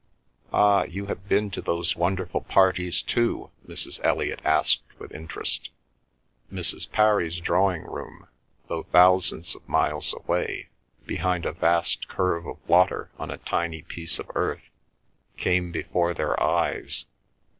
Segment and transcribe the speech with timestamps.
[0.51, 3.99] "Ah—you have been to those wonderful parties too?" Mrs.
[4.03, 5.69] Elliot asked with interest.
[6.51, 6.91] Mrs.
[6.91, 8.25] Parry's drawing room,
[8.67, 10.69] though thousands of miles away,
[11.05, 14.71] behind a vast curve of water on a tiny piece of earth,
[15.37, 17.05] came before their eyes.